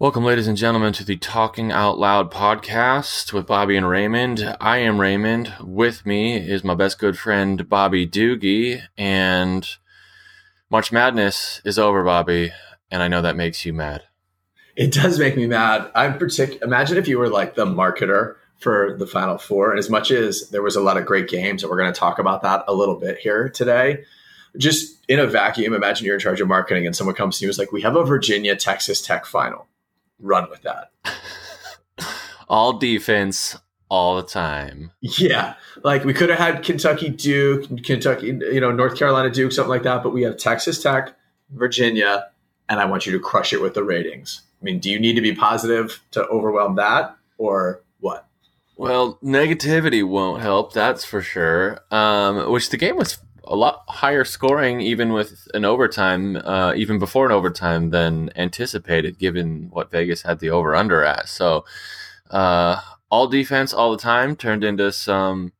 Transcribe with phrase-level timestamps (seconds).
[0.00, 4.56] Welcome, ladies and gentlemen, to the Talking Out Loud podcast with Bobby and Raymond.
[4.58, 5.52] I am Raymond.
[5.60, 8.80] With me is my best good friend, Bobby Doogie.
[8.96, 9.68] And
[10.70, 12.50] March Madness is over, Bobby.
[12.90, 14.04] And I know that makes you mad.
[14.74, 15.90] It does make me mad.
[15.94, 16.64] I'm particular.
[16.64, 19.68] Imagine if you were like the marketer for the Final Four.
[19.68, 22.00] And as much as there was a lot of great games, and we're going to
[22.00, 24.04] talk about that a little bit here today,
[24.56, 27.48] just in a vacuum, imagine you're in charge of marketing and someone comes to you
[27.48, 29.66] and is like, we have a Virginia Texas Tech final
[30.20, 30.90] run with that.
[32.48, 33.56] all defense
[33.88, 34.92] all the time.
[35.00, 35.54] Yeah.
[35.82, 39.82] Like we could have had Kentucky Duke, Kentucky, you know, North Carolina Duke, something like
[39.82, 41.14] that, but we have Texas Tech,
[41.50, 42.28] Virginia,
[42.68, 44.42] and I want you to crush it with the ratings.
[44.60, 48.26] I mean, do you need to be positive to overwhelm that or what?
[48.76, 51.80] Well, negativity won't help, that's for sure.
[51.90, 56.98] Um, which the game was a lot higher scoring, even with an overtime, uh, even
[56.98, 61.28] before an overtime than anticipated, given what Vegas had the over under at.
[61.28, 61.64] So,
[62.30, 65.52] uh, all defense all the time turned into some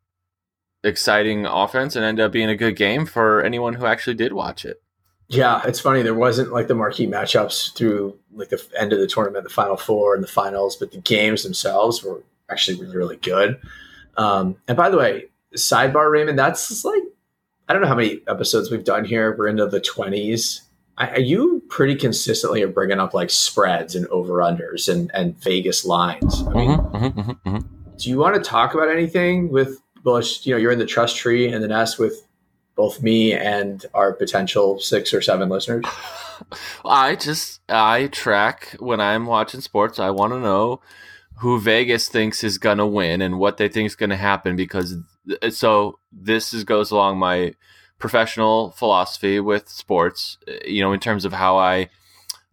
[0.82, 4.64] exciting offense and ended up being a good game for anyone who actually did watch
[4.64, 4.82] it.
[5.28, 6.02] Yeah, it's funny.
[6.02, 9.76] There wasn't like the marquee matchups through like the end of the tournament, the final
[9.76, 13.60] four and the finals, but the games themselves were actually really, really good.
[14.16, 17.02] Um, and by the way, sidebar, Raymond, that's like
[17.70, 19.36] I don't know how many episodes we've done here.
[19.38, 20.62] We're into the 20s.
[20.98, 25.84] Are you pretty consistently are bringing up like spreads and over unders and, and Vegas
[25.84, 26.42] lines?
[26.48, 27.96] I mean, mm-hmm, mm-hmm, mm-hmm, mm-hmm.
[27.96, 31.16] do you want to talk about anything with, well, you know, you're in the trust
[31.16, 32.26] tree and the nest with
[32.74, 35.84] both me and our potential six or seven listeners?
[36.84, 40.00] I just, I track when I'm watching sports.
[40.00, 40.80] I want to know
[41.40, 44.56] who Vegas thinks is going to win and what they think is going to happen
[44.56, 44.96] because
[45.50, 47.54] so this is, goes along my
[47.98, 50.38] professional philosophy with sports.
[50.66, 51.88] You know, in terms of how I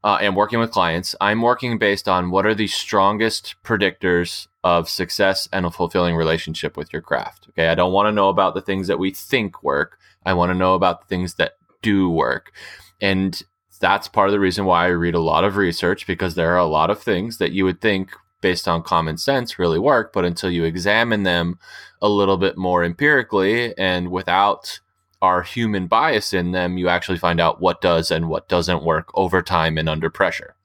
[0.06, 4.88] uh, am working with clients, I'm working based on what are the strongest predictors of
[4.88, 7.48] success and a fulfilling relationship with your craft.
[7.50, 9.98] Okay, I don't want to know about the things that we think work.
[10.26, 12.54] I want to know about the things that do work,
[13.02, 13.42] and
[13.82, 16.58] that's part of the reason why I read a lot of research because there are
[16.58, 18.12] a lot of things that you would think
[18.42, 21.60] based on common sense really work, but until you examine them
[22.02, 24.80] a little bit more empirically and without
[25.22, 29.10] our human bias in them, you actually find out what does and what doesn't work
[29.16, 30.56] over time and under pressure,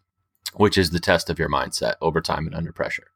[0.54, 3.08] which is the test of your mindset over time and under pressure.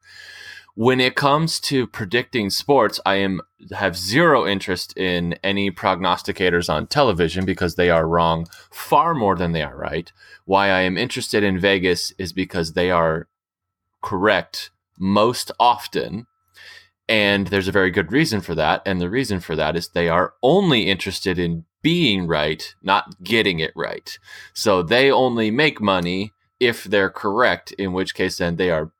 [0.75, 3.41] When it comes to predicting sports, I am
[3.73, 9.53] have zero interest in any prognosticators on television because they are wrong far more than
[9.53, 10.12] they are right.
[10.44, 13.27] Why I am interested in Vegas is because they are
[14.06, 16.27] correct most often.
[17.09, 18.83] And there's a very good reason for that.
[18.87, 23.59] And the reason for that is they are only interested in being right, not getting
[23.59, 24.17] it right.
[24.55, 28.93] So they only make money if they're correct, in which case then they are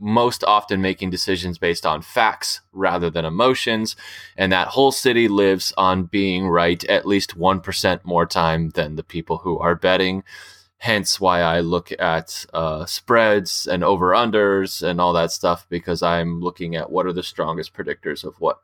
[0.00, 3.96] most often making decisions based on facts rather than emotions.
[4.36, 9.04] And that whole city lives on being right at least 1% more time than the
[9.04, 10.24] people who are betting
[10.78, 16.02] hence why I look at uh, spreads and over unders and all that stuff because
[16.02, 18.60] I'm looking at what are the strongest predictors of what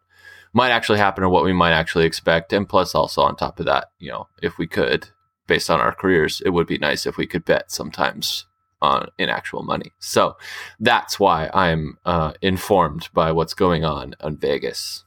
[0.53, 2.53] might actually happen or what we might actually expect.
[2.53, 5.09] And plus, also on top of that, you know, if we could,
[5.49, 8.47] based on our careers, it would be nice if we could bet sometimes
[8.81, 9.93] on in actual money.
[9.99, 10.37] So
[10.79, 15.05] that's why I'm uh, informed by what's going on in Vegas.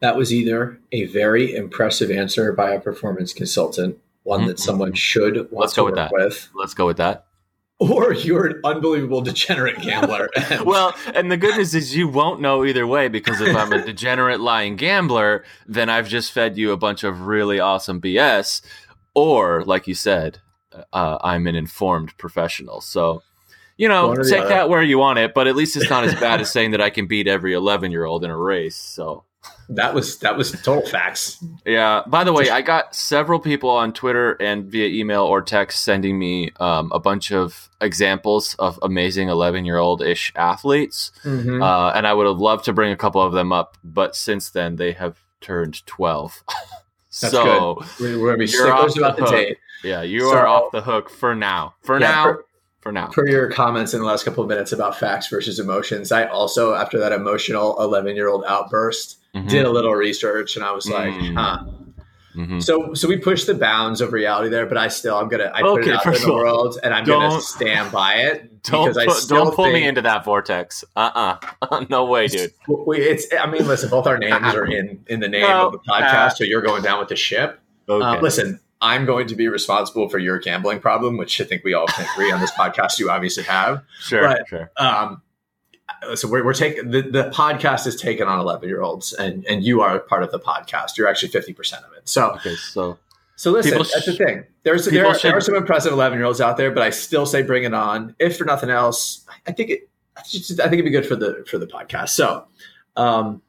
[0.00, 4.48] That was either a very impressive answer by a performance consultant one mm-hmm.
[4.48, 6.12] that someone should want Let's to go with, that.
[6.12, 6.50] with.
[6.54, 7.24] Let's go with that.
[7.80, 10.28] Or you're an unbelievable degenerate gambler.
[10.64, 13.84] well, and the good news is you won't know either way because if I'm a
[13.84, 18.62] degenerate lying gambler, then I've just fed you a bunch of really awesome BS.
[19.14, 20.40] Or, like you said,
[20.92, 22.80] uh, I'm an informed professional.
[22.80, 23.22] So,
[23.76, 26.40] you know, take that where you want it, but at least it's not as bad
[26.40, 28.76] as saying that I can beat every 11 year old in a race.
[28.76, 29.24] So,
[29.70, 31.42] that was that was total facts.
[31.66, 32.02] Yeah.
[32.06, 36.18] By the way, I got several people on Twitter and via email or text sending
[36.18, 41.62] me um, a bunch of examples of amazing eleven-year-old ish athletes, mm-hmm.
[41.62, 44.50] uh, and I would have loved to bring a couple of them up, but since
[44.50, 46.42] then they have turned twelve.
[47.10, 48.18] so good.
[48.18, 49.58] We're, gonna be sticklers about the, the date.
[49.84, 51.74] Yeah, you so, are off the hook for now.
[51.82, 52.24] For yeah, now.
[52.24, 52.44] For,
[52.88, 53.08] for now.
[53.08, 56.74] Per your comments in the last couple of minutes about facts versus emotions, I also,
[56.74, 59.46] after that emotional 11 year old outburst, mm-hmm.
[59.46, 61.36] did a little research and I was like, mm-hmm.
[61.36, 61.64] huh.
[62.34, 62.60] Mm-hmm.
[62.60, 65.60] So, so we push the bounds of reality there, but I still, I'm gonna, I
[65.60, 69.54] put it out in the world, and I'm gonna stand by it don't put, don't
[69.54, 70.84] pull me into that vortex.
[70.94, 71.66] Uh, uh-uh.
[71.70, 72.52] uh no way, dude.
[72.68, 75.78] It's, I mean, listen, both our names are in in the name no, of the
[75.78, 77.60] podcast, uh, so you're going down with the ship.
[77.88, 78.18] Uh, okay.
[78.18, 81.74] Uh, listen, I'm going to be responsible for your gambling problem, which I think we
[81.74, 83.82] all can agree on this podcast you obviously have.
[84.00, 84.70] Sure, but, sure.
[84.76, 85.22] Um,
[86.14, 89.64] so we're, we're taking the, the podcast is taken on 11 year olds and and
[89.64, 90.96] you are part of the podcast.
[90.96, 92.08] You're actually 50% of it.
[92.08, 92.98] So okay so
[93.36, 94.44] so listen that's the thing.
[94.62, 97.26] There's there are, there are some impressive 11 year olds out there but i still
[97.26, 98.14] say bring it on.
[98.18, 101.58] If for nothing else i think it i think it'd be good for the for
[101.58, 102.10] the podcast.
[102.10, 102.46] So
[102.96, 103.42] um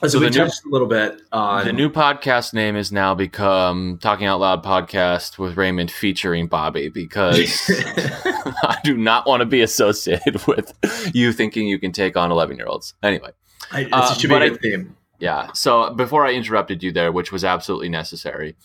[0.00, 3.14] so, so we touched new, a little bit on the new podcast name has now
[3.14, 9.46] become Talking Out Loud podcast with Raymond featuring Bobby because I do not want to
[9.46, 10.72] be associated with
[11.14, 12.94] you thinking you can take on eleven year olds.
[13.02, 13.30] Anyway,
[13.70, 14.96] I, uh, be a theme.
[15.22, 15.52] Yeah.
[15.52, 18.56] So before I interrupted you there, which was absolutely necessary,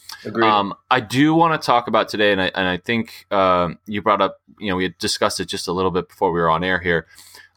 [0.42, 4.02] um, I do want to talk about today, and I and I think um, you
[4.02, 6.50] brought up, you know, we had discussed it just a little bit before we were
[6.50, 7.06] on air here.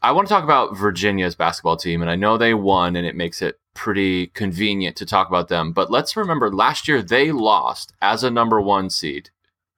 [0.02, 3.14] I want to talk about Virginia's basketball team, and I know they won, and it
[3.14, 5.72] makes it pretty convenient to talk about them.
[5.72, 9.30] But let's remember last year they lost as a number one seed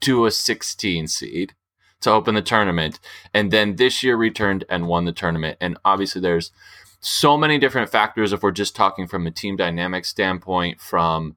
[0.02, 1.54] to a 16 seed
[2.02, 3.00] to open the tournament.
[3.34, 5.58] And then this year returned and won the tournament.
[5.60, 6.52] And obviously, there's
[7.00, 11.34] so many different factors if we're just talking from a team dynamic standpoint, from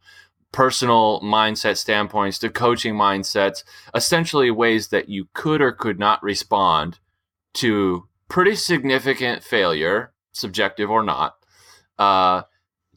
[0.52, 3.64] personal mindset standpoints to coaching mindsets,
[3.96, 7.00] essentially ways that you could or could not respond
[7.56, 11.36] to pretty significant failure, subjective or not,
[11.98, 12.44] uh,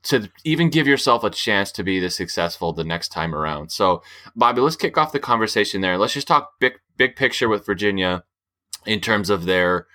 [0.05, 3.71] to even give yourself a chance to be this successful the next time around.
[3.71, 4.03] So,
[4.35, 5.99] Bobby, let's kick off the conversation there.
[5.99, 8.25] Let's just talk big big picture with Virginia
[8.87, 9.87] in terms of their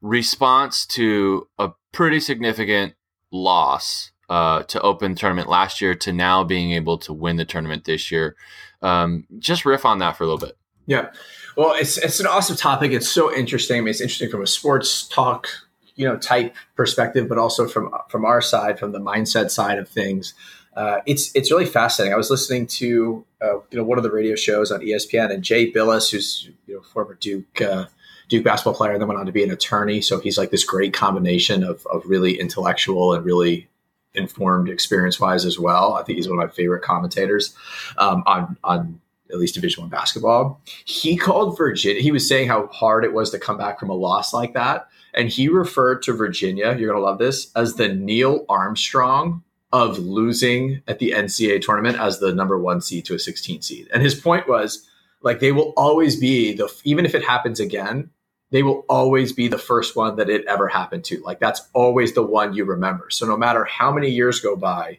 [0.00, 2.94] response to a pretty significant
[3.30, 7.84] loss uh, to open tournament last year to now being able to win the tournament
[7.84, 8.36] this year.
[8.80, 10.56] Um, just riff on that for a little bit.
[10.86, 11.10] Yeah.
[11.56, 12.92] Well, it's it's an awesome topic.
[12.92, 13.78] It's so interesting.
[13.78, 15.48] I mean, it's interesting from a sports talk
[15.96, 19.88] you know type perspective, but also from from our side, from the mindset side of
[19.88, 20.34] things.
[20.74, 22.14] Uh, it's it's really fascinating.
[22.14, 25.42] I was listening to uh, you know one of the radio shows on ESPN, and
[25.42, 27.86] Jay Bilas, who's you know former Duke uh,
[28.28, 30.00] Duke basketball player, and then went on to be an attorney.
[30.00, 33.68] So he's like this great combination of of really intellectual and really
[34.14, 35.94] informed experience wise as well.
[35.94, 37.54] I think he's one of my favorite commentators
[37.98, 39.00] um, on on
[39.32, 40.60] at least Division One basketball.
[40.84, 42.02] He called Virginia.
[42.02, 44.88] He was saying how hard it was to come back from a loss like that,
[45.14, 49.42] and he referred to Virginia, you're going to love this, as the Neil Armstrong
[49.72, 53.88] of losing at the NCAA tournament as the number one seed to a 16 seed.
[53.92, 54.86] And his point was
[55.22, 58.10] like, they will always be the, even if it happens again,
[58.50, 61.22] they will always be the first one that it ever happened to.
[61.22, 63.08] Like, that's always the one you remember.
[63.08, 64.98] So no matter how many years go by,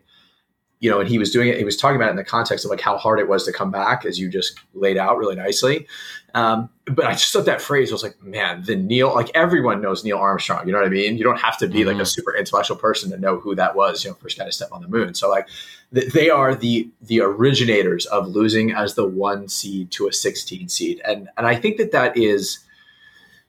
[0.84, 2.66] you know, and he was doing it, he was talking about it in the context
[2.66, 5.34] of like how hard it was to come back, as you just laid out really
[5.34, 5.88] nicely.
[6.34, 10.04] Um, but I just thought that phrase was like, man, the Neil, like everyone knows
[10.04, 10.68] Neil Armstrong.
[10.68, 11.16] You know what I mean?
[11.18, 11.88] You don't have to be mm-hmm.
[11.88, 12.06] like a mm-hmm.
[12.08, 14.04] super intellectual person to know who that was.
[14.04, 15.14] You know, first guy to step on the moon.
[15.14, 15.48] So like,
[15.94, 20.68] th- they are the the originators of losing as the one seed to a 16
[20.68, 22.60] seed, and and I think that that is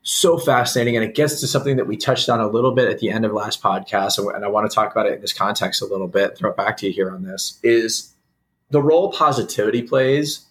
[0.07, 0.95] so fascinating.
[0.95, 3.25] And it gets to something that we touched on a little bit at the end
[3.25, 4.19] of last podcast.
[4.35, 6.57] And I want to talk about it in this context a little bit, throw it
[6.57, 8.13] back to you here on this is
[8.69, 10.45] the role positivity plays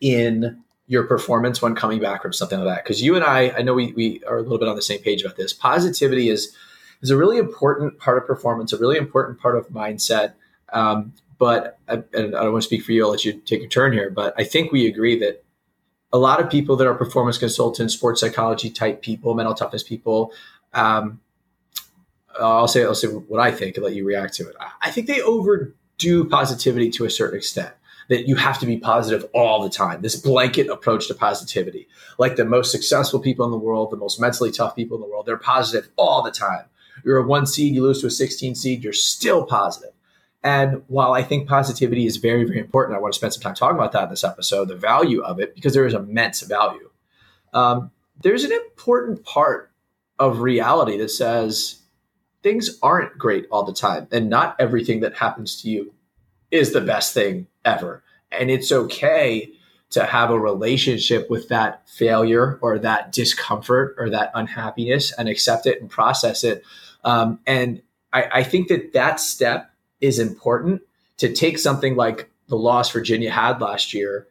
[0.00, 2.84] in your performance when coming back from something like that.
[2.86, 5.00] Cause you and I, I know we, we are a little bit on the same
[5.00, 5.52] page about this.
[5.52, 6.56] Positivity is,
[7.02, 10.32] is a really important part of performance, a really important part of mindset.
[10.72, 13.04] Um, but I, I don't want to speak for you.
[13.04, 14.08] I'll let you take your turn here.
[14.08, 15.43] But I think we agree that
[16.14, 20.32] a lot of people that are performance consultants, sports psychology type people, mental toughness people.
[20.72, 21.20] Um,
[22.40, 24.54] I'll say I'll say what I think and let you react to it.
[24.80, 27.74] I think they overdo positivity to a certain extent.
[28.10, 30.02] That you have to be positive all the time.
[30.02, 34.20] This blanket approach to positivity, like the most successful people in the world, the most
[34.20, 36.66] mentally tough people in the world, they're positive all the time.
[37.02, 39.93] You're a one seed, you lose to a 16 seed, you're still positive.
[40.44, 43.54] And while I think positivity is very, very important, I want to spend some time
[43.54, 46.90] talking about that in this episode, the value of it, because there is immense value.
[47.54, 49.72] Um, there's an important part
[50.18, 51.80] of reality that says
[52.42, 55.94] things aren't great all the time, and not everything that happens to you
[56.50, 58.02] is the best thing ever.
[58.30, 59.50] And it's okay
[59.90, 65.66] to have a relationship with that failure or that discomfort or that unhappiness and accept
[65.66, 66.64] it and process it.
[67.02, 67.80] Um, and
[68.12, 69.70] I, I think that that step
[70.04, 70.82] is important
[71.16, 74.26] to take something like the loss Virginia had last year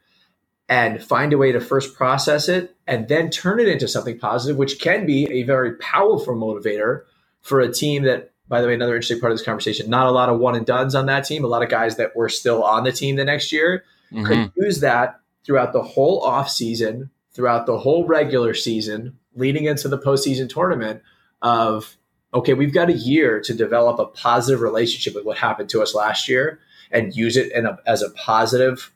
[0.69, 4.57] and find a way to first process it and then turn it into something positive,
[4.57, 7.01] which can be a very powerful motivator
[7.41, 10.11] for a team that, by the way, another interesting part of this conversation, not a
[10.11, 11.43] lot of one and dones on that team.
[11.43, 14.25] A lot of guys that were still on the team the next year mm-hmm.
[14.25, 19.87] could use that throughout the whole off season, throughout the whole regular season, leading into
[19.87, 21.01] the postseason tournament
[21.41, 21.97] of
[22.33, 25.93] okay, we've got a year to develop a positive relationship with what happened to us
[25.93, 26.59] last year
[26.91, 28.91] and use it a, as a positive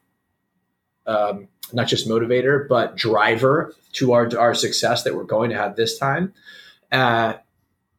[1.05, 5.75] um, not just motivator, but driver to our, our success that we're going to have
[5.75, 6.33] this time.
[6.91, 7.33] Uh,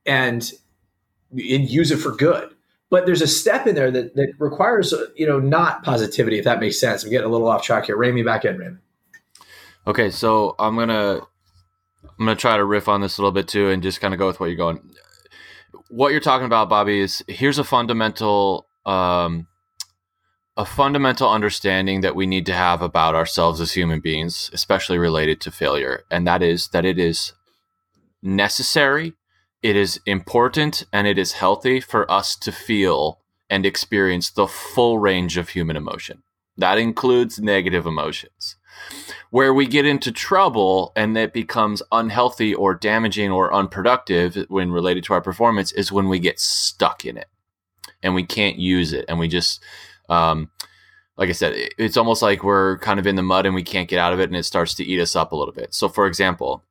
[0.06, 0.52] and,
[1.32, 2.54] and use it for good.
[2.90, 6.60] But there's a step in there that, that requires, you know, not positivity, if that
[6.60, 7.04] makes sense.
[7.04, 7.96] I'm getting a little off track here.
[7.96, 8.78] Rein me back in, Raymond.
[9.86, 11.20] Okay, so I'm gonna
[12.18, 14.18] I'm gonna try to riff on this a little bit too, and just kind of
[14.18, 14.80] go with what you're going.
[15.88, 19.46] What you're talking about, Bobby, is here's a fundamental um,
[20.56, 25.40] a fundamental understanding that we need to have about ourselves as human beings, especially related
[25.42, 27.32] to failure, and that is that it is
[28.22, 29.14] necessary,
[29.62, 34.98] it is important, and it is healthy for us to feel and experience the full
[34.98, 36.22] range of human emotion.
[36.56, 38.56] That includes negative emotions.
[39.30, 45.04] Where we get into trouble and that becomes unhealthy or damaging or unproductive when related
[45.04, 47.28] to our performance is when we get stuck in it
[48.02, 49.62] and we can't use it and we just
[50.08, 50.50] um,
[51.18, 53.88] like I said, it's almost like we're kind of in the mud and we can't
[53.88, 55.74] get out of it and it starts to eat us up a little bit.
[55.74, 56.62] So, for example,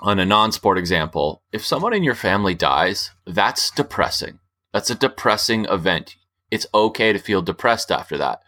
[0.00, 4.40] on a non sport example, if someone in your family dies, that's depressing.
[4.72, 6.16] That's a depressing event.
[6.50, 8.42] It's okay to feel depressed after that.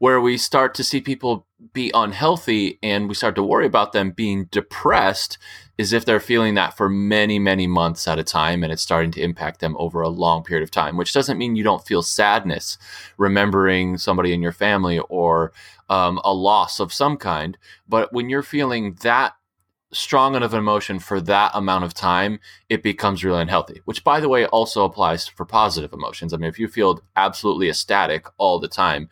[0.00, 4.12] Where we start to see people be unhealthy and we start to worry about them
[4.12, 5.36] being depressed
[5.76, 9.10] is if they're feeling that for many, many months at a time and it's starting
[9.10, 12.02] to impact them over a long period of time, which doesn't mean you don't feel
[12.02, 12.78] sadness
[13.18, 15.52] remembering somebody in your family or
[15.90, 17.58] um, a loss of some kind.
[17.86, 19.34] But when you're feeling that
[19.92, 24.28] strong enough emotion for that amount of time, it becomes really unhealthy, which by the
[24.28, 26.32] way also applies for positive emotions.
[26.32, 29.08] I mean, if you feel absolutely ecstatic all the time,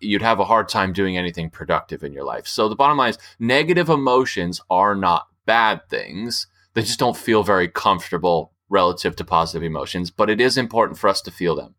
[0.00, 2.46] you'd have a hard time doing anything productive in your life.
[2.46, 6.46] So the bottom line is negative emotions are not bad things.
[6.74, 11.08] They just don't feel very comfortable relative to positive emotions, but it is important for
[11.08, 11.74] us to feel them.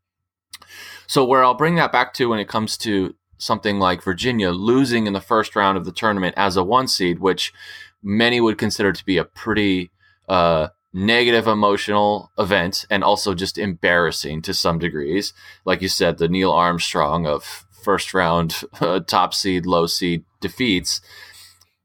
[1.05, 5.07] So where I'll bring that back to when it comes to something like Virginia losing
[5.07, 7.53] in the first round of the tournament as a one seed, which
[8.01, 9.91] many would consider to be a pretty
[10.27, 15.33] uh, negative emotional event and also just embarrassing to some degrees.
[15.65, 21.01] Like you said, the Neil Armstrong of first round uh, top seed, low seed defeats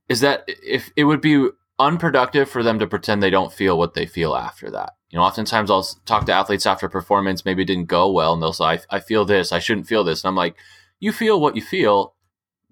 [0.09, 3.95] is that if it would be unproductive for them to pretend they don't feel what
[3.95, 4.93] they feel after that.
[5.11, 8.43] You know, oftentimes I'll talk to athletes after performance, maybe it didn't go well, and
[8.43, 10.23] they'll say, I, I feel this, I shouldn't feel this.
[10.23, 10.57] And I'm like,
[11.01, 12.15] you feel what you feel,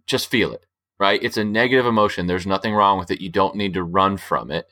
[0.06, 0.66] just feel it
[0.98, 1.22] right?
[1.22, 2.26] It's a negative emotion.
[2.26, 3.20] There's nothing wrong with it.
[3.20, 4.66] You don't need to run from it.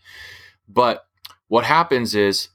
[0.69, 1.05] But
[1.49, 2.49] what happens is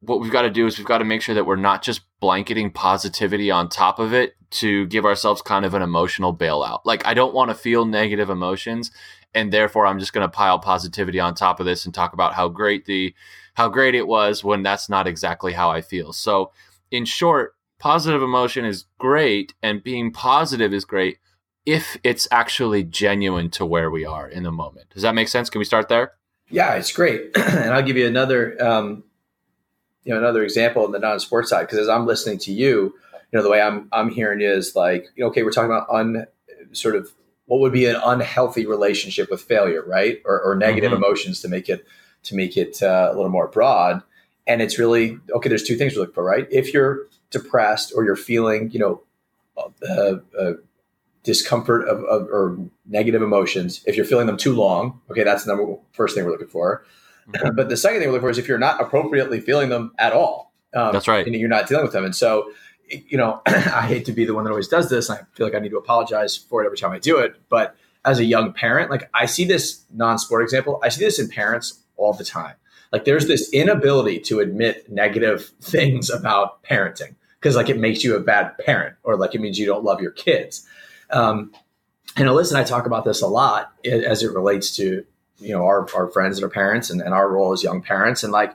[0.00, 2.02] what we've got to do is we've got to make sure that we're not just
[2.20, 6.80] blanketing positivity on top of it to give ourselves kind of an emotional bailout.
[6.84, 8.90] Like, I don't want to feel negative emotions.
[9.34, 12.34] And therefore, I'm just going to pile positivity on top of this and talk about
[12.34, 13.14] how great the
[13.54, 16.12] how great it was when that's not exactly how I feel.
[16.12, 16.52] So,
[16.90, 21.18] in short, positive emotion is great and being positive is great,
[21.68, 24.88] if it's actually genuine to where we are in the moment.
[24.88, 25.50] Does that make sense?
[25.50, 26.12] Can we start there?
[26.48, 27.30] Yeah, it's great.
[27.36, 29.04] and I'll give you another, um,
[30.02, 31.66] you know, another example on the non-sports side.
[31.66, 32.94] Because as I'm listening to you,
[33.30, 35.90] you know, the way I'm I'm hearing is like, you know, okay, we're talking about
[35.90, 36.26] un
[36.72, 37.12] sort of
[37.44, 40.22] what would be an unhealthy relationship with failure, right?
[40.24, 41.04] Or, or negative mm-hmm.
[41.04, 41.86] emotions to make it
[42.22, 44.02] to make it uh, a little more broad.
[44.46, 45.50] And it's really okay.
[45.50, 46.48] There's two things we're looking for, right?
[46.50, 49.02] If you're depressed or you're feeling, you know,
[49.86, 50.52] uh, uh,
[51.28, 52.56] discomfort of, of, or
[52.86, 53.84] negative emotions.
[53.86, 56.86] If you're feeling them too long, okay, that's the number first thing we're looking for.
[57.28, 57.54] Mm-hmm.
[57.54, 60.14] But the second thing we're looking for is if you're not appropriately feeling them at
[60.14, 60.54] all.
[60.72, 61.26] Um, that's right.
[61.26, 62.06] And you're not dealing with them.
[62.06, 62.50] And so,
[62.88, 65.10] you know, I hate to be the one that always does this.
[65.10, 67.34] I feel like I need to apologize for it every time I do it.
[67.50, 71.28] But as a young parent, like I see this non-sport example, I see this in
[71.28, 72.54] parents all the time.
[72.90, 78.16] Like there's this inability to admit negative things about parenting because like it makes you
[78.16, 80.66] a bad parent or like it means you don't love your kids.
[81.10, 81.52] Um,
[82.16, 85.04] and Alyssa and I talk about this a lot as it relates to
[85.38, 88.22] you know our, our friends and our parents and, and our role as young parents.
[88.22, 88.54] And like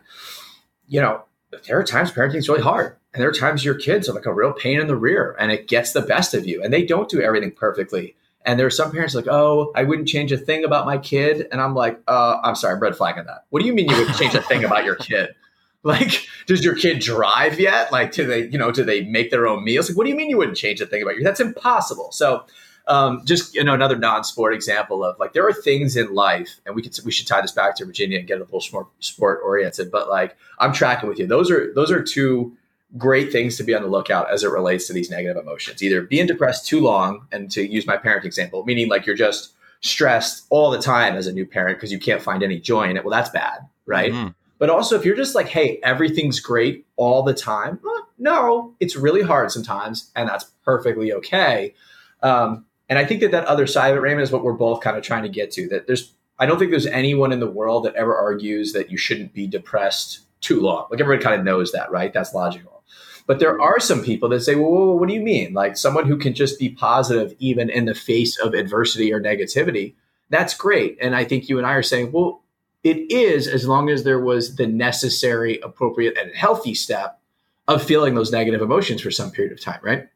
[0.87, 1.23] you know
[1.67, 2.97] there are times parenting is really hard.
[3.13, 5.51] And there are times your kids are like a real pain in the rear and
[5.51, 8.15] it gets the best of you and they don't do everything perfectly.
[8.45, 11.47] And there are some parents like oh i wouldn't change a thing about my kid.
[11.51, 13.45] And i'm like uh, i'm sorry i'm red flagging that.
[13.49, 15.35] What do you mean you would change a thing about your kid
[15.93, 19.45] like does your kid drive yet like do they you know do they make their
[19.47, 21.23] own meals like what do you mean you wouldn't change a thing about you?
[21.23, 22.45] that's impossible so
[22.87, 26.75] um, just you know another non-sport example of like there are things in life, and
[26.75, 29.39] we could we should tie this back to Virginia and get a little more sport
[29.43, 29.89] oriented.
[29.91, 31.27] But like I'm tracking with you.
[31.27, 32.57] Those are those are two
[32.97, 35.81] great things to be on the lookout as it relates to these negative emotions.
[35.81, 39.53] Either being depressed too long, and to use my parent example, meaning like you're just
[39.79, 42.97] stressed all the time as a new parent because you can't find any joy in
[42.97, 43.05] it.
[43.05, 44.11] Well, that's bad, right?
[44.11, 44.29] Mm-hmm.
[44.59, 48.95] But also, if you're just like, hey, everything's great all the time, well, no, it's
[48.95, 51.73] really hard sometimes, and that's perfectly okay.
[52.21, 54.81] Um, and I think that that other side of it, Raymond, is what we're both
[54.81, 55.67] kind of trying to get to.
[55.69, 58.97] That there's, I don't think there's anyone in the world that ever argues that you
[58.97, 60.87] shouldn't be depressed too long.
[60.91, 62.13] Like everybody kind of knows that, right?
[62.13, 62.83] That's logical.
[63.25, 65.53] But there are some people that say, well, what do you mean?
[65.53, 69.95] Like someone who can just be positive even in the face of adversity or negativity.
[70.29, 70.97] That's great.
[71.01, 72.42] And I think you and I are saying, well,
[72.83, 77.19] it is as long as there was the necessary, appropriate, and healthy step
[77.67, 80.09] of feeling those negative emotions for some period of time, right?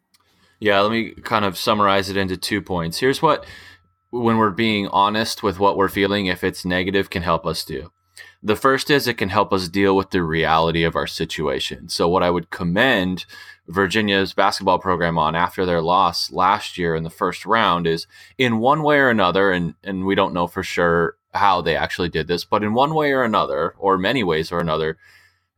[0.60, 3.00] Yeah, let me kind of summarize it into two points.
[3.00, 3.46] Here's what,
[4.10, 7.92] when we're being honest with what we're feeling, if it's negative, can help us do.
[8.44, 11.90] The first is it can help us deal with the reality of our situation.
[11.90, 13.26] So, what I would commend
[13.68, 18.08] Virginia's basketball program on after their loss last year in the first round is
[18.38, 22.10] in one way or another, and, and we don't know for sure how they actually
[22.10, 24.98] did this, but in one way or another, or many ways or another,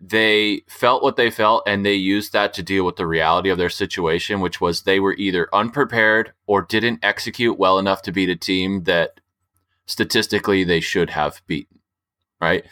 [0.02, 3.58] they felt what they felt and they used that to deal with the reality of
[3.58, 8.30] their situation, which was they were either unprepared or didn't execute well enough to beat
[8.30, 9.20] a team that
[9.86, 11.80] statistically they should have beaten.
[12.40, 12.66] Right.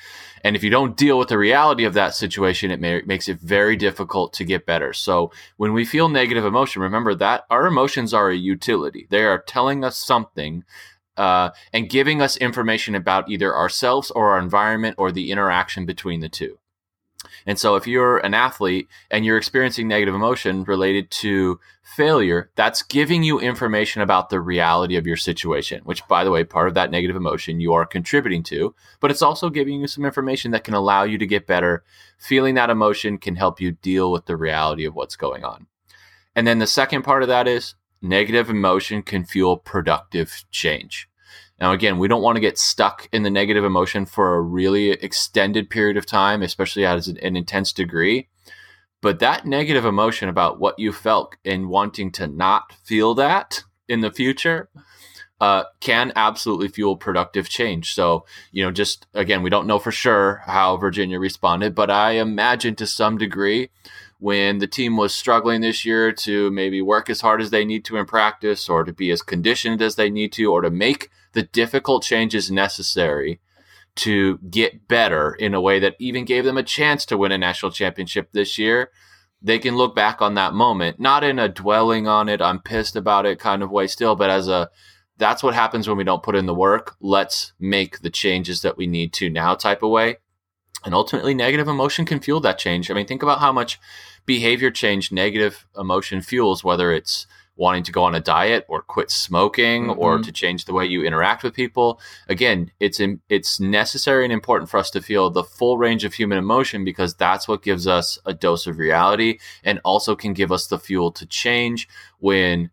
[0.45, 3.39] And if you don't deal with the reality of that situation, it may, makes it
[3.39, 4.93] very difficult to get better.
[4.93, 9.07] So when we feel negative emotion, remember that our emotions are a utility.
[9.09, 10.63] They are telling us something
[11.17, 16.19] uh, and giving us information about either ourselves or our environment or the interaction between
[16.19, 16.59] the two.
[17.45, 22.81] And so if you're an athlete and you're experiencing negative emotion related to failure, that's
[22.81, 26.73] giving you information about the reality of your situation, which by the way, part of
[26.73, 30.65] that negative emotion you are contributing to, but it's also giving you some information that
[30.65, 31.83] can allow you to get better.
[32.17, 35.67] Feeling that emotion can help you deal with the reality of what's going on.
[36.35, 41.09] And then the second part of that is negative emotion can fuel productive change.
[41.59, 44.91] Now, again, we don't want to get stuck in the negative emotion for a really
[44.91, 48.29] extended period of time, especially at an, intense degree.
[49.01, 54.01] But that negative emotion about what you felt and wanting to not feel that in
[54.01, 54.69] the future
[55.39, 57.93] uh, can absolutely fuel productive change.
[57.93, 62.13] So, you know, just again, we don't know for sure how Virginia responded, but I
[62.13, 63.69] imagine to some degree
[64.19, 67.85] when the team was struggling this year to maybe work as hard as they need
[67.85, 71.09] to in practice or to be as conditioned as they need to or to make
[71.33, 73.39] the difficult changes necessary
[73.95, 77.37] to get better in a way that even gave them a chance to win a
[77.37, 78.91] national championship this year,
[79.41, 82.95] they can look back on that moment, not in a dwelling on it, I'm pissed
[82.95, 84.69] about it kind of way still, but as a
[85.17, 86.95] that's what happens when we don't put in the work.
[87.01, 90.17] Let's make the changes that we need to now type of way.
[90.87, 92.89] And ultimately, negative emotion can fuel that change.
[92.89, 93.77] I mean, think about how much
[94.25, 99.11] behavior change negative emotion fuels, whether it's wanting to go on a diet or quit
[99.11, 99.99] smoking mm-hmm.
[99.99, 101.99] or to change the way you interact with people.
[102.29, 106.13] Again, it's in, it's necessary and important for us to feel the full range of
[106.13, 110.53] human emotion because that's what gives us a dose of reality and also can give
[110.53, 112.69] us the fuel to change when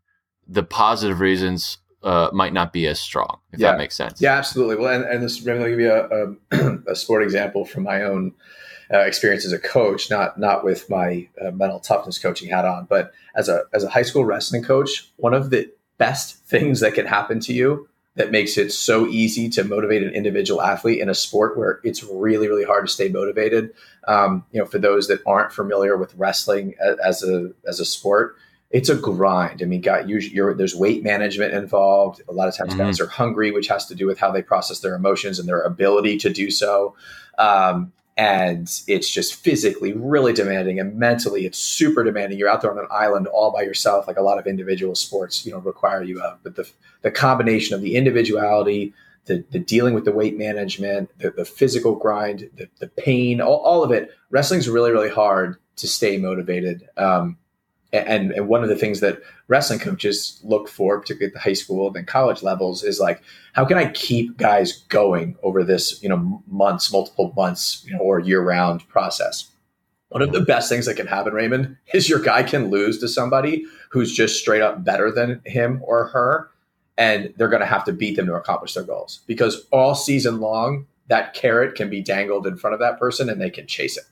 [0.47, 3.73] the positive reasons uh, might not be as strong, if yeah.
[3.73, 4.21] that makes sense.
[4.21, 4.77] Yeah, absolutely.
[4.77, 8.03] Well, and, and this, let me give you a, a, a sport example from my
[8.03, 8.33] own
[8.93, 12.85] uh, experience as a coach, not not with my uh, mental toughness coaching hat on,
[12.85, 16.95] but as a as a high school wrestling coach, one of the best things that
[16.95, 21.09] can happen to you that makes it so easy to motivate an individual athlete in
[21.09, 23.73] a sport where it's really really hard to stay motivated.
[24.07, 28.37] Um, you know, for those that aren't familiar with wrestling as a as a sport,
[28.71, 29.63] it's a grind.
[29.63, 32.23] I mean, got usually there's weight management involved.
[32.29, 32.83] A lot of times, mm-hmm.
[32.83, 35.63] guys are hungry, which has to do with how they process their emotions and their
[35.63, 36.97] ability to do so.
[37.39, 42.71] Um, and it's just physically really demanding and mentally it's super demanding you're out there
[42.71, 46.03] on an island all by yourself like a lot of individual sports you know require
[46.03, 46.69] you of but the,
[47.03, 48.93] the combination of the individuality
[49.27, 53.59] the, the dealing with the weight management the, the physical grind the, the pain all,
[53.59, 57.37] all of it wrestling's really really hard to stay motivated um,
[57.95, 61.55] and and one of the things that wrestling coaches look for, particularly at the high
[61.55, 66.03] school and then college levels, is like how can I keep guys going over this
[66.03, 69.51] you know months, multiple months, you know, or year round process.
[70.11, 73.09] One of the best things that can happen, Raymond, is your guy can lose to
[73.09, 76.51] somebody who's just straight up better than him or her,
[76.97, 80.41] and they're going to have to beat them to accomplish their goals because all season
[80.41, 83.97] long that carrot can be dangled in front of that person and they can chase
[83.97, 84.05] it.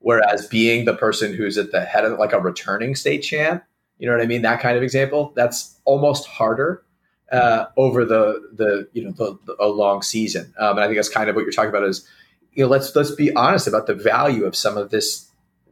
[0.00, 3.64] Whereas being the person who's at the head of like a returning state champ,
[3.98, 4.42] you know what I mean?
[4.42, 6.84] That kind of example, that's almost harder
[7.32, 10.54] uh, over the the you know the, the, a long season.
[10.58, 12.08] Um, and I think that's kind of what you're talking about is
[12.52, 15.28] you know let's let's be honest about the value of some of this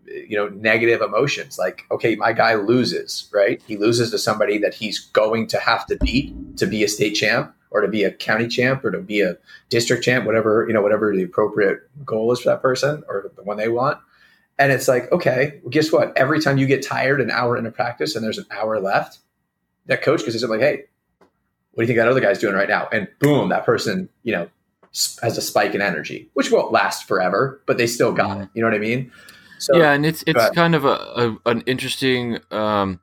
[0.06, 4.72] you know negative emotions like okay my guy loses right he loses to somebody that
[4.72, 8.12] he's going to have to beat to be a state champ or to be a
[8.12, 9.36] county champ or to be a
[9.68, 13.42] district champ whatever you know whatever the appropriate goal is for that person or the
[13.42, 13.98] one they want
[14.58, 16.16] and it's like, okay, well, guess what?
[16.16, 19.18] Every time you get tired an hour into practice and there's an hour left,
[19.86, 20.84] that coach can say something like, hey,
[21.72, 22.88] what do you think that other guy's doing right now?
[22.90, 24.48] And boom, that person, you know,
[25.22, 28.48] has a spike in energy, which won't last forever, but they still got it.
[28.54, 29.12] You know what I mean?
[29.58, 33.00] So, yeah, and it's it's kind of a, a an interesting um,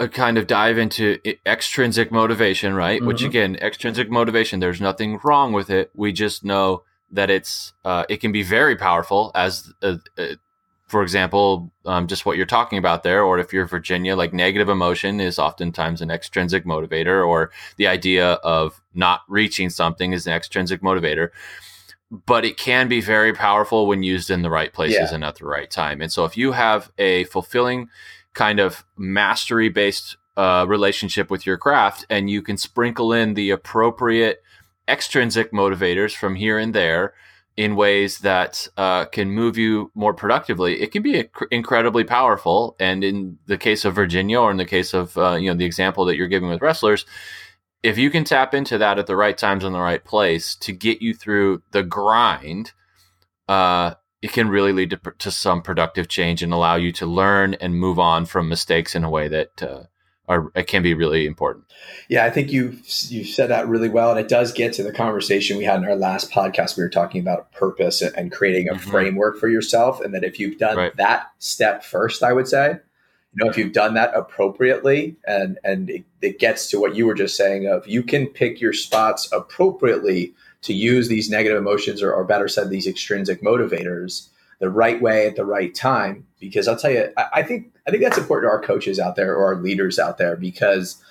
[0.00, 3.00] a kind of dive into extrinsic motivation, right?
[3.00, 3.06] Mm-hmm.
[3.06, 5.90] Which again, extrinsic motivation, there's nothing wrong with it.
[5.94, 6.82] We just know
[7.12, 10.36] that it's uh, it can be very powerful as a, a,
[10.92, 14.68] for example, um, just what you're talking about there, or if you're Virginia, like negative
[14.68, 20.34] emotion is oftentimes an extrinsic motivator, or the idea of not reaching something is an
[20.34, 21.30] extrinsic motivator.
[22.10, 25.14] But it can be very powerful when used in the right places yeah.
[25.14, 26.02] and at the right time.
[26.02, 27.88] And so, if you have a fulfilling
[28.34, 33.48] kind of mastery based uh, relationship with your craft, and you can sprinkle in the
[33.48, 34.42] appropriate
[34.92, 37.14] extrinsic motivators from here and there
[37.56, 42.76] in ways that uh, can move you more productively, it can be inc- incredibly powerful.
[42.78, 45.64] And in the case of Virginia, or in the case of uh, you know the
[45.64, 47.04] example that you're giving with wrestlers,
[47.82, 50.72] if you can tap into that at the right times in the right place to
[50.72, 52.72] get you through the grind,
[53.48, 57.54] uh, it can really lead to, to, some productive change and allow you to learn
[57.54, 59.82] and move on from mistakes in a way that uh,
[60.32, 61.64] are it can be really important.
[62.08, 64.92] Yeah, I think you you said that really well, and it does get to the
[64.92, 66.76] conversation we had in our last podcast.
[66.76, 68.90] We were talking about purpose and, and creating a mm-hmm.
[68.90, 70.96] framework for yourself, and that if you've done right.
[70.96, 72.78] that step first, I would say,
[73.34, 77.06] you know, if you've done that appropriately, and and it, it gets to what you
[77.06, 82.02] were just saying of you can pick your spots appropriately to use these negative emotions,
[82.02, 84.28] or, or better said, these extrinsic motivators
[84.60, 86.24] the right way at the right time.
[86.38, 89.16] Because I'll tell you, I, I think I think that's important to our coaches out
[89.16, 91.02] there or our leaders out there because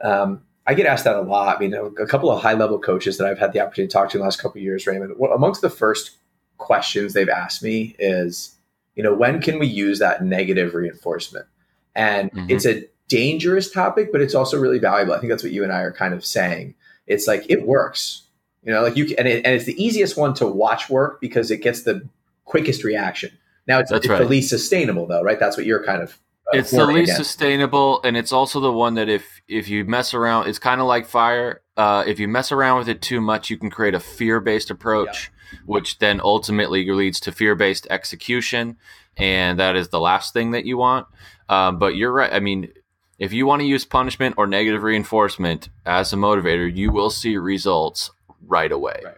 [0.00, 1.56] um, I get asked that a lot.
[1.56, 4.10] I mean, a couple of high level coaches that I've had the opportunity to talk
[4.10, 5.14] to in the last couple of years, Raymond.
[5.34, 6.12] Amongst the first
[6.58, 8.54] questions they've asked me is,
[8.94, 11.46] you know, when can we use that negative reinforcement?
[11.94, 12.50] And mm-hmm.
[12.50, 15.14] it's a dangerous topic, but it's also really valuable.
[15.14, 16.74] I think that's what you and I are kind of saying.
[17.06, 18.22] It's like it works,
[18.62, 21.20] you know, like you can, and, it, and it's the easiest one to watch work
[21.20, 22.08] because it gets the
[22.44, 23.36] quickest reaction.
[23.66, 24.18] Now it's, it's right.
[24.18, 25.38] the least sustainable though, right?
[25.38, 26.18] That's what you're kind of.
[26.52, 27.16] Uh, it's the least against.
[27.16, 30.86] sustainable, and it's also the one that if if you mess around, it's kind of
[30.86, 31.62] like fire.
[31.76, 34.70] Uh, if you mess around with it too much, you can create a fear based
[34.70, 35.58] approach, yeah.
[35.66, 38.76] which then ultimately leads to fear based execution,
[39.16, 41.06] and that is the last thing that you want.
[41.48, 42.32] Um, but you're right.
[42.32, 42.72] I mean,
[43.18, 47.36] if you want to use punishment or negative reinforcement as a motivator, you will see
[47.36, 48.10] results
[48.46, 49.00] right away.
[49.04, 49.16] Right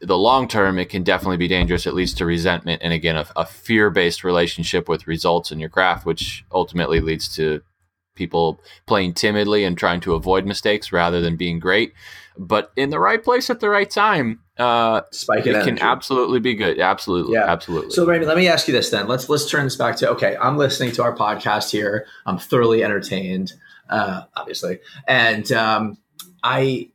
[0.00, 3.26] the long term, it can definitely be dangerous, at least to resentment and again, a,
[3.36, 7.62] a fear based relationship with results in your craft, which ultimately leads to
[8.14, 11.94] people playing timidly and trying to avoid mistakes rather than being great.
[12.36, 16.54] But in the right place at the right time, uh, Spike it can absolutely be
[16.54, 16.78] good.
[16.78, 17.90] Absolutely, yeah, absolutely.
[17.90, 19.08] So, Raymond, let me ask you this then.
[19.08, 20.36] Let's let's turn this back to okay.
[20.40, 22.06] I'm listening to our podcast here.
[22.26, 23.54] I'm thoroughly entertained,
[23.88, 25.98] uh, obviously, and um,
[26.44, 26.90] I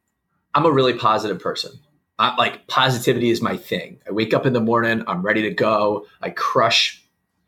[0.53, 1.71] I'm a really positive person.
[2.19, 3.99] I, like positivity is my thing.
[4.07, 6.05] I wake up in the morning, I'm ready to go.
[6.21, 7.03] I crush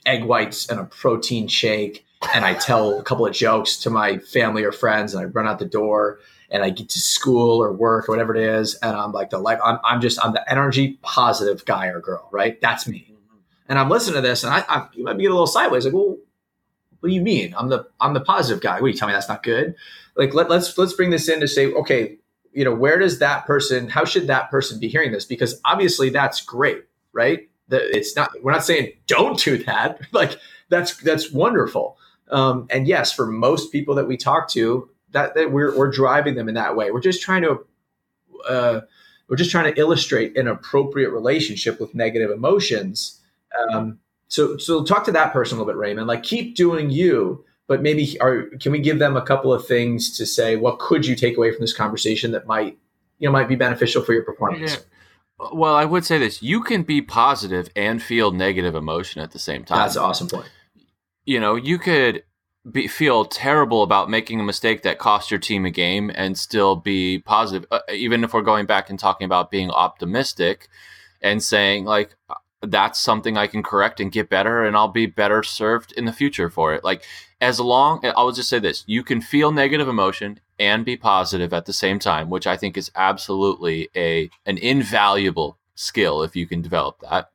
[0.05, 4.19] egg whites and a protein shake, and I tell a couple of jokes to my
[4.19, 6.19] family or friends, and I run out the door.
[6.51, 9.39] And I get to school or work or whatever it is, and I'm like the
[9.39, 9.59] life.
[9.63, 12.61] I'm, I'm just I'm the energy positive guy or girl, right?
[12.61, 13.11] That's me.
[13.11, 13.37] Mm-hmm.
[13.67, 15.85] And I'm listening to this, and I, I you might be getting a little sideways,
[15.85, 16.17] like, well,
[16.99, 17.55] what do you mean?
[17.57, 18.75] I'm the I'm the positive guy.
[18.75, 19.75] What do you tell me that's not good?
[20.15, 22.19] Like let, let's let's bring this in to say, okay,
[22.55, 25.25] you know, where does that person, how should that person be hearing this?
[25.25, 27.49] Because obviously that's great, right?
[27.69, 29.99] It's not, we're not saying don't do that.
[30.13, 30.39] Like
[30.69, 31.97] that's, that's wonderful.
[32.31, 36.35] Um, and yes, for most people that we talk to, that, that we're, we're driving
[36.35, 36.91] them in that way.
[36.91, 37.65] We're just trying to,
[38.49, 38.81] uh,
[39.27, 43.19] we're just trying to illustrate an appropriate relationship with negative emotions.
[43.69, 46.07] Um, so, so talk to that person a little bit, Raymond.
[46.07, 50.15] Like, keep doing you, but maybe are can we give them a couple of things
[50.17, 50.55] to say?
[50.55, 52.77] What could you take away from this conversation that might
[53.19, 54.73] you know might be beneficial for your performance?
[55.39, 55.47] Yeah.
[55.53, 56.41] well i would say this.
[56.41, 59.79] You can be positive and feel negative emotion at the same time.
[59.79, 60.49] That's an awesome point.
[61.25, 62.23] You know you could
[62.71, 66.75] be, feel terrible about making a mistake that cost your team a game and still
[66.75, 70.67] be positive uh, even if we're going back and talking about being optimistic
[71.21, 72.15] and saying like
[72.61, 76.13] that's something I can correct and get better, and I'll be better served in the
[76.13, 76.83] future for it.
[76.83, 77.03] Like
[77.45, 81.53] as long I will just say this, you can feel negative emotion and be positive
[81.53, 86.47] at the same time, which I think is absolutely a an invaluable skill if you
[86.47, 87.29] can develop that.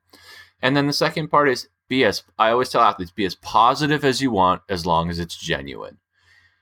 [0.61, 4.05] And then the second part is be as I always tell athletes, be as positive
[4.05, 5.99] as you want as long as it's genuine.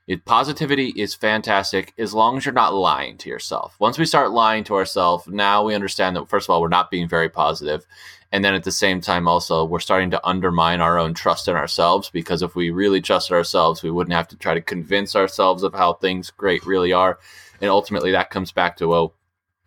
[0.06, 3.76] It, positivity is fantastic as long as you're not lying to yourself.
[3.78, 6.90] Once we start lying to ourselves, now we understand that first of all, we're not
[6.90, 7.86] being very positive,
[8.30, 11.56] and then at the same time, also, we're starting to undermine our own trust in
[11.56, 15.62] ourselves because if we really trusted ourselves, we wouldn't have to try to convince ourselves
[15.62, 17.18] of how things great really are.
[17.60, 19.14] and ultimately that comes back to well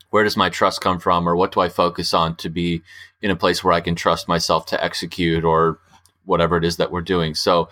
[0.09, 2.81] where does my trust come from or what do i focus on to be
[3.21, 5.79] in a place where i can trust myself to execute or
[6.25, 7.69] whatever it is that we're doing so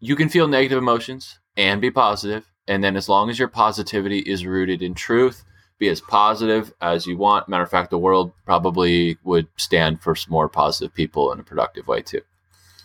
[0.00, 4.18] you can feel negative emotions and be positive and then as long as your positivity
[4.18, 5.44] is rooted in truth
[5.78, 10.14] be as positive as you want matter of fact the world probably would stand for
[10.14, 12.20] some more positive people in a productive way too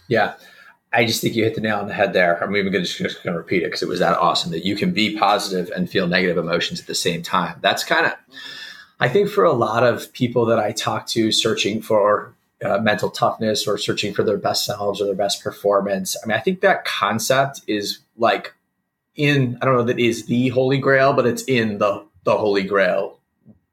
[0.07, 0.33] yeah
[0.93, 2.43] I just think you hit the nail on the head there.
[2.43, 4.75] I'm even just, just going to repeat it because it was that awesome that you
[4.75, 7.57] can be positive and feel negative emotions at the same time.
[7.61, 8.13] That's kind of,
[8.99, 13.09] I think, for a lot of people that I talk to searching for uh, mental
[13.09, 16.17] toughness or searching for their best selves or their best performance.
[16.21, 18.53] I mean, I think that concept is like
[19.15, 22.63] in, I don't know that is the holy grail, but it's in the, the holy
[22.63, 23.19] grail,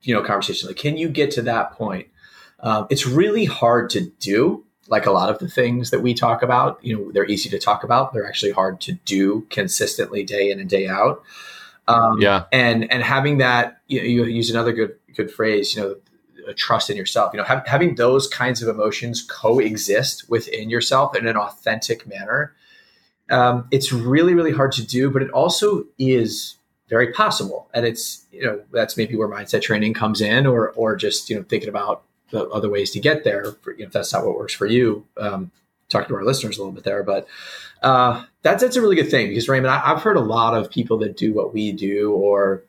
[0.02, 0.68] you know, conversation.
[0.68, 2.08] Like, can you get to that point?
[2.61, 6.42] Um, it's really hard to do like a lot of the things that we talk
[6.42, 8.12] about, you know, they're easy to talk about.
[8.12, 11.22] They're actually hard to do consistently day in and day out.
[11.87, 12.44] Um, yeah.
[12.52, 15.96] And, and having that, you, know, you use another good, good phrase, you know,
[16.54, 21.26] trust in yourself, you know, ha- having those kinds of emotions coexist within yourself in
[21.26, 22.54] an authentic manner.
[23.30, 26.56] Um, it's really, really hard to do, but it also is
[26.88, 27.68] very possible.
[27.74, 31.37] And it's, you know, that's maybe where mindset training comes in or, or just, you
[31.37, 33.53] know, thinking about the other ways to get there.
[33.62, 35.51] For, you know, if that's not what works for you, um,
[35.88, 37.03] talking to our listeners a little bit there.
[37.03, 37.27] But
[37.83, 40.70] uh, that's that's a really good thing because Raymond, I, have heard a lot of
[40.70, 42.64] people that do what we do, or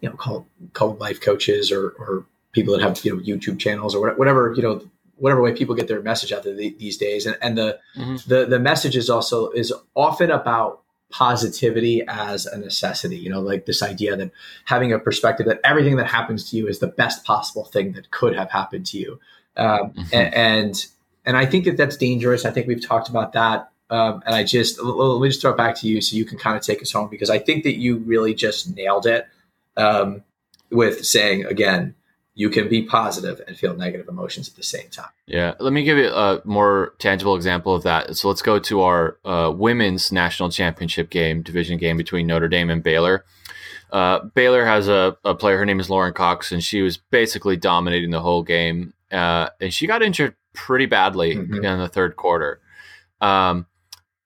[0.00, 3.94] you know, call call life coaches or or people that have you know YouTube channels
[3.94, 7.24] or whatever you know whatever way people get their message out there these days.
[7.26, 8.16] And, and the, mm-hmm.
[8.26, 13.64] the the message is also is often about positivity as a necessity you know like
[13.64, 14.30] this idea that
[14.64, 18.10] having a perspective that everything that happens to you is the best possible thing that
[18.10, 19.20] could have happened to you.
[19.56, 20.06] Um, mm-hmm.
[20.12, 20.86] and
[21.24, 22.44] and i think that that's dangerous.
[22.44, 23.70] I think we've talked about that.
[23.88, 26.38] Um, and i just let me just throw it back to you so you can
[26.38, 29.28] kind of take us home because i think that you really just nailed it
[29.76, 30.24] um,
[30.72, 31.94] with saying again
[32.38, 35.08] you can be positive and feel negative emotions at the same time.
[35.26, 35.54] Yeah.
[35.58, 38.14] Let me give you a more tangible example of that.
[38.14, 42.68] So let's go to our uh, women's national championship game, division game between Notre Dame
[42.68, 43.24] and Baylor.
[43.90, 47.56] Uh, Baylor has a, a, player, her name is Lauren Cox, and she was basically
[47.56, 48.92] dominating the whole game.
[49.10, 51.64] Uh, and she got injured pretty badly mm-hmm.
[51.64, 52.60] in the third quarter.
[53.22, 53.66] Um,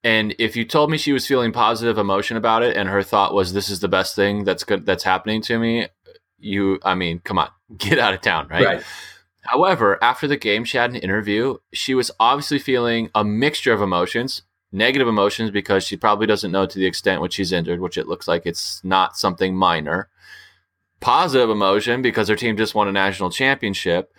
[0.02, 3.34] and if you told me she was feeling positive emotion about it and her thought
[3.34, 5.88] was this is the best thing that's good that's happening to me,
[6.40, 8.64] you I mean, come on, get out of town, right?
[8.64, 8.84] Right.
[9.42, 11.56] However, after the game, she had an interview.
[11.72, 16.66] She was obviously feeling a mixture of emotions, negative emotions because she probably doesn't know
[16.66, 20.08] to the extent what she's injured, which it looks like it's not something minor.
[21.00, 24.12] Positive emotion because her team just won a national championship.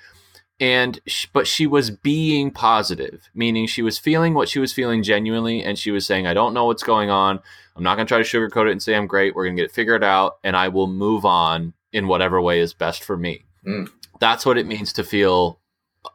[0.60, 5.02] And she, but she was being positive, meaning she was feeling what she was feeling
[5.02, 7.40] genuinely, and she was saying, "I don't know what's going on.
[7.76, 9.34] I'm not going to try to sugarcoat it and say I'm great.
[9.34, 12.60] We're going to get it figured out, and I will move on in whatever way
[12.60, 13.46] is best for me.
[13.66, 13.90] Mm.
[14.20, 15.62] That's what it means to feel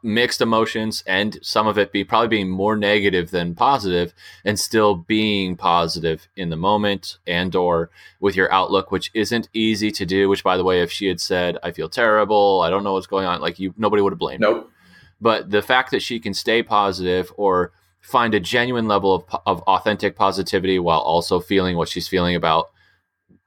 [0.03, 4.13] mixed emotions and some of it be probably being more negative than positive
[4.43, 9.89] and still being positive in the moment and or with your outlook which isn't easy
[9.89, 12.83] to do which by the way if she had said i feel terrible i don't
[12.83, 14.65] know what's going on like you nobody would have blamed nope.
[14.65, 14.71] her
[15.21, 19.61] but the fact that she can stay positive or find a genuine level of, of
[19.63, 22.71] authentic positivity while also feeling what she's feeling about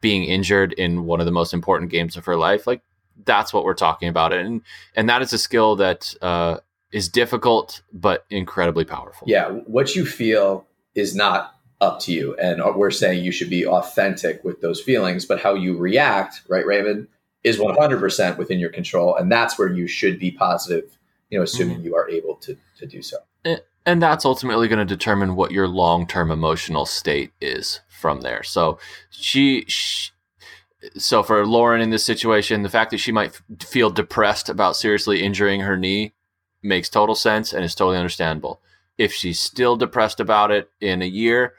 [0.00, 2.82] being injured in one of the most important games of her life like
[3.24, 4.32] that's what we're talking about.
[4.32, 4.62] And
[4.94, 6.58] and that is a skill that uh,
[6.92, 9.26] is difficult but incredibly powerful.
[9.28, 12.36] Yeah what you feel is not up to you.
[12.36, 16.66] And we're saying you should be authentic with those feelings but how you react right
[16.66, 17.08] raymond
[17.42, 19.16] is 100% within your control.
[19.16, 20.98] And that's where you should be positive
[21.30, 21.86] you know assuming mm-hmm.
[21.86, 23.18] you are able to to do so
[23.86, 28.42] and, that's ultimately going to determine what your long-term emotional state is from there.
[28.42, 28.78] So
[29.10, 30.10] she, she
[30.96, 34.76] so for Lauren in this situation, the fact that she might f- feel depressed about
[34.76, 36.12] seriously injuring her knee
[36.62, 38.60] makes total sense and is totally understandable.
[38.98, 41.54] If she's still depressed about it in a year,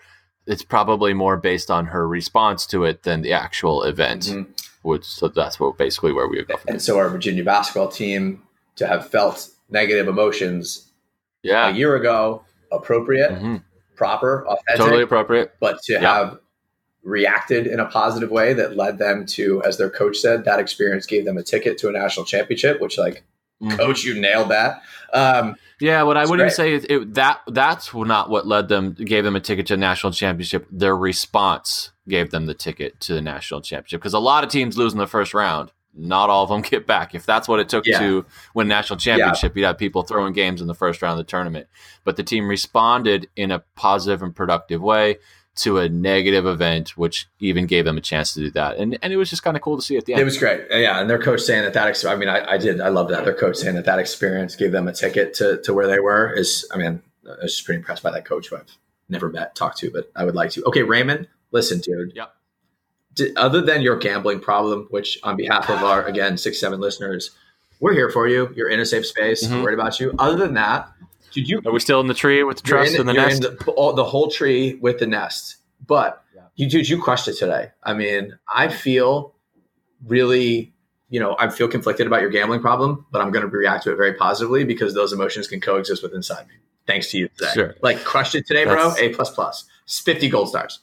[0.45, 4.23] it's probably more based on her response to it than the actual event.
[4.23, 4.51] Mm-hmm.
[4.83, 6.55] Which so that's what basically where we would go.
[6.67, 8.41] and so our Virginia basketball team
[8.77, 10.90] to have felt negative emotions
[11.43, 11.69] yeah.
[11.69, 13.31] a year ago appropriate.
[13.31, 13.57] Mm-hmm
[14.01, 15.53] proper, authentic, totally appropriate.
[15.59, 16.39] But to have
[17.03, 21.05] reacted in a positive way that led them to, as their coach said, that experience
[21.05, 22.81] gave them a ticket to a national championship.
[22.81, 23.23] Which, like,
[23.61, 23.77] mm-hmm.
[23.77, 24.81] coach, you nailed that.
[25.13, 26.53] Um, yeah, what I wouldn't great.
[26.53, 29.77] say is it, that that's not what led them gave them a ticket to a
[29.77, 30.67] national championship.
[30.71, 34.79] Their response gave them the ticket to the national championship because a lot of teams
[34.79, 37.15] lose in the first round not all of them get back.
[37.15, 37.99] If that's what it took yeah.
[37.99, 39.61] to win national championship, yeah.
[39.61, 41.67] you'd have people throwing games in the first round of the tournament.
[42.03, 45.17] But the team responded in a positive and productive way.
[45.53, 48.77] to a negative event, which even gave them a chance to do that.
[48.77, 50.21] And and it was just kind of cool to see at the end.
[50.21, 50.61] It was great.
[50.71, 50.99] Uh, yeah.
[51.01, 53.25] And their coach saying that that, ex- I mean, I, I did, I love that.
[53.25, 56.31] Their coach saying that that experience gave them a ticket to, to where they were
[56.31, 58.77] is, I mean, I was just pretty impressed by that coach who I've
[59.09, 60.63] never met, talked to, but I would like to.
[60.63, 62.13] Okay, Raymond, listen, dude.
[62.15, 62.33] Yep.
[63.15, 67.31] D- other than your gambling problem, which on behalf of our, again, six, seven listeners,
[67.79, 68.51] we're here for you.
[68.55, 69.45] You're in a safe space.
[69.45, 69.51] Mhm.
[69.57, 70.13] We're worried about you.
[70.19, 70.89] Other than that,
[71.33, 73.25] did you Are we still in the tree with the trust in, and the you're
[73.27, 73.43] nest?
[73.43, 75.57] in the, all, the whole tree with the nest.
[75.87, 76.41] But Yeah.
[76.55, 77.71] you, dude, you crushed it today.
[77.83, 79.33] I mean, I feel
[80.07, 80.73] really,
[81.09, 83.91] you know, I feel conflicted about your gambling problem, but I'm going to react to
[83.91, 86.55] it very positively because those emotions can coexist with inside me.
[86.87, 87.51] Thanks to you today.
[87.53, 87.75] Sure.
[87.81, 88.93] Like crushed it today, bro.
[88.99, 89.65] A plus plus.
[89.87, 90.79] 50 gold stars.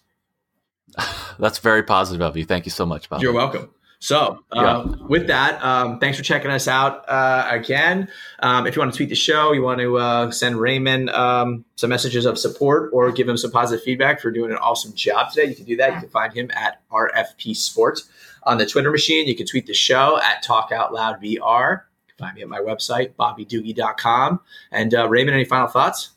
[1.38, 2.44] That's very positive of you.
[2.44, 3.22] Thank you so much, Bob.
[3.22, 3.70] You're welcome.
[4.00, 8.08] So, um, with that, um, thanks for checking us out uh, again.
[8.38, 11.64] Um, if you want to tweet the show, you want to uh, send Raymond um,
[11.74, 15.32] some messages of support or give him some positive feedback for doing an awesome job
[15.32, 15.94] today, you can do that.
[15.94, 18.08] You can find him at RFP Sports
[18.44, 19.26] on the Twitter machine.
[19.26, 21.82] You can tweet the show at Talk Out Loud VR.
[22.06, 24.40] You can find me at my website, bobbydoogie.com.
[24.70, 26.10] And uh, Raymond, any final thoughts?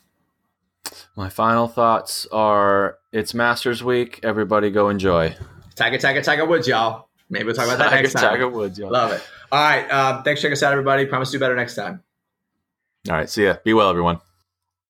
[1.16, 4.20] My final thoughts are it's Masters Week.
[4.24, 5.36] Everybody go enjoy.
[5.76, 7.08] Tiger, Tiger, Tiger Woods, y'all.
[7.30, 8.24] Maybe we'll talk about that Tiger, next time.
[8.24, 8.78] Tiger Woods.
[8.78, 8.92] y'all.
[8.92, 9.24] Love it.
[9.52, 9.90] All right.
[9.90, 11.06] Um, thanks for checking us out, everybody.
[11.06, 12.04] Promise to do better next time.
[13.10, 13.30] All right.
[13.30, 13.56] See ya.
[13.64, 14.20] Be well, everyone.